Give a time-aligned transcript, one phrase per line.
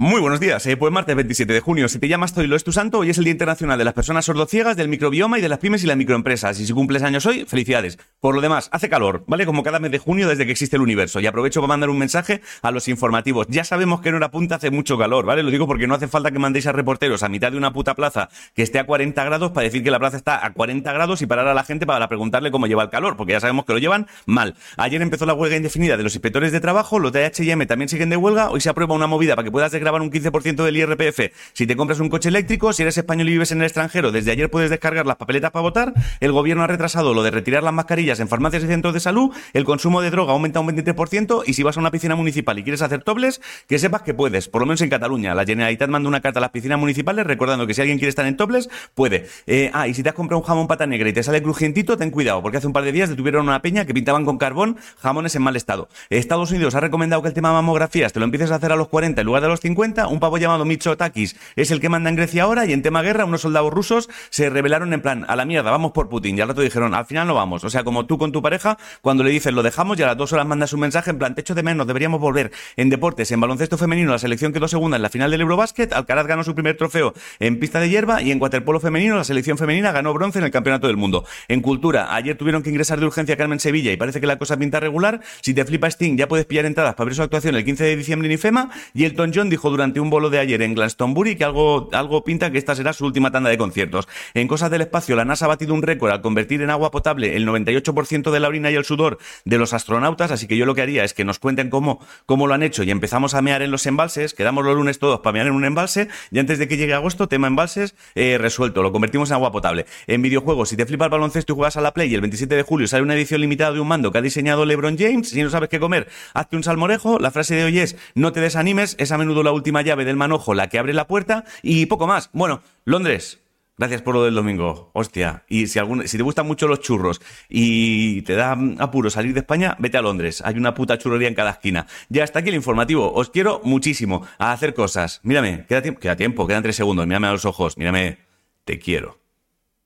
[0.00, 1.88] Muy buenos días, eh, pues martes 27 de junio.
[1.88, 4.26] Si te llamas Zoilo es tu santo, hoy es el Día Internacional de las Personas
[4.26, 6.60] Sordociegas, del Microbioma y de las Pymes y las Microempresas.
[6.60, 7.98] Y si cumples años hoy, felicidades.
[8.20, 9.44] Por lo demás, hace calor, ¿vale?
[9.44, 11.18] Como cada mes de junio desde que existe el universo.
[11.18, 13.48] Y aprovecho para mandar un mensaje a los informativos.
[13.50, 15.42] Ya sabemos que en hora punta hace mucho calor, ¿vale?
[15.42, 17.96] Lo digo porque no hace falta que mandéis a reporteros a mitad de una puta
[17.96, 21.22] plaza que esté a 40 grados para decir que la plaza está a 40 grados
[21.22, 23.72] y parar a la gente para preguntarle cómo lleva el calor, porque ya sabemos que
[23.72, 24.54] lo llevan mal.
[24.76, 28.10] Ayer empezó la huelga indefinida de los inspectores de trabajo, los de H&M también siguen
[28.10, 28.50] de huelga.
[28.50, 31.66] Hoy se aprueba una movida para que puedas desgrabar un 15% de del IRPF si
[31.66, 34.50] te compras un coche eléctrico, si eres español y vives en el extranjero, desde ayer
[34.50, 38.20] puedes descargar las papeletas para votar, el gobierno ha retrasado lo de retirar las mascarillas
[38.20, 41.62] en farmacias y centros de salud, el consumo de droga aumenta un 23% y si
[41.62, 44.66] vas a una piscina municipal y quieres hacer tobles, que sepas que puedes, por lo
[44.66, 45.34] menos en Cataluña.
[45.34, 48.26] La Generalitat manda una carta a las piscinas municipales recordando que si alguien quiere estar
[48.26, 49.26] en tobles, puede.
[49.46, 51.96] Eh, ah, y si te has comprado un jamón pata negra y te sale crujientito,
[51.96, 54.76] ten cuidado, porque hace un par de días detuvieron una peña que pintaban con carbón
[54.98, 55.88] jamones en mal estado.
[56.10, 58.88] Estados Unidos ha recomendado que el tema mamografías te lo empieces a hacer a los
[58.88, 59.77] 40 en lugar de a los 50.
[59.78, 63.00] Un pavo llamado Micho Takis es el que manda en Grecia ahora y en tema
[63.00, 66.36] guerra unos soldados rusos se rebelaron en plan, a la mierda, vamos por Putin.
[66.36, 67.62] Y al rato dijeron, al final no vamos.
[67.62, 70.16] O sea, como tú con tu pareja, cuando le dices lo dejamos y a las
[70.16, 72.50] dos horas mandas un mensaje en plan, te echo de menos, deberíamos volver.
[72.74, 76.26] En deportes, en baloncesto femenino, la selección quedó segunda en la final del Eurobásquet, Alcaraz
[76.26, 79.92] ganó su primer trofeo en pista de hierba y en waterpolo femenino, la selección femenina
[79.92, 81.24] ganó bronce en el Campeonato del Mundo.
[81.46, 84.56] En cultura, ayer tuvieron que ingresar de urgencia Carmen Sevilla y parece que la cosa
[84.56, 85.20] pinta regular.
[85.40, 87.96] Si te flipa Sting, ya puedes pillar entradas para ver su actuación el 15 de
[87.96, 88.70] diciembre en IFEMA.
[88.92, 92.50] Y Elton John dijo durante un bolo de ayer en Glastonbury que algo, algo pinta
[92.50, 94.08] que esta será su última tanda de conciertos.
[94.34, 97.36] En cosas del espacio, la NASA ha batido un récord al convertir en agua potable
[97.36, 100.74] el 98% de la orina y el sudor de los astronautas, así que yo lo
[100.74, 103.62] que haría es que nos cuenten cómo, cómo lo han hecho y empezamos a mear
[103.62, 106.68] en los embalses, quedamos los lunes todos para mear en un embalse y antes de
[106.68, 109.86] que llegue agosto, tema embalses eh, resuelto, lo convertimos en agua potable.
[110.06, 112.54] En videojuegos, si te flipa el baloncesto y juegas a la Play y el 27
[112.54, 115.42] de julio sale una edición limitada de un mando que ha diseñado LeBron James, si
[115.42, 118.96] no sabes qué comer, hazte un salmorejo, la frase de hoy es no te desanimes,
[118.98, 122.06] es a menudo la última llave del manojo la que abre la puerta y poco
[122.06, 122.30] más.
[122.32, 123.40] Bueno, Londres,
[123.78, 125.44] Gracias por lo del domingo, hostia.
[125.48, 129.40] Y si, algún, si te gustan mucho los churros y te da apuro salir de
[129.40, 130.42] España, vete a Londres.
[130.44, 131.86] Hay una puta churrería en cada esquina.
[132.08, 133.12] Ya está aquí el informativo.
[133.12, 135.20] Os quiero muchísimo a hacer cosas.
[135.22, 137.06] Mírame, queda, tiempo, queda tiempo, quedan tres segundos.
[137.06, 138.18] Mírame a los ojos, mírame.
[138.64, 139.20] Te quiero.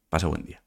[0.08, 0.61] Pasa buen día.